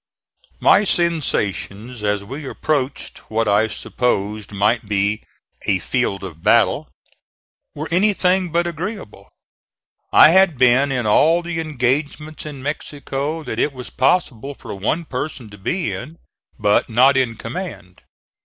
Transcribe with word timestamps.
My 0.59 0.83
sensations 0.83 2.01
as 2.01 2.23
we 2.23 2.49
approached 2.49 3.19
what 3.29 3.47
I 3.47 3.67
supposed 3.67 4.51
might 4.51 4.89
be 4.89 5.21
"a 5.67 5.77
field 5.77 6.23
of 6.23 6.41
battle" 6.41 6.89
were 7.75 7.87
anything 7.91 8.51
but 8.51 8.65
agreeable. 8.65 9.29
I 10.11 10.29
had 10.29 10.57
been 10.57 10.91
in 10.91 11.05
all 11.05 11.43
the 11.43 11.59
engagements 11.59 12.47
in 12.47 12.63
Mexico 12.63 13.43
that 13.43 13.59
it 13.59 13.73
was 13.73 13.91
possible 13.91 14.55
for 14.55 14.73
one 14.73 15.05
person 15.05 15.51
to 15.51 15.57
be 15.59 15.91
in; 15.93 16.17
but 16.57 16.89
not 16.89 17.15
in 17.15 17.35
command. 17.35 18.01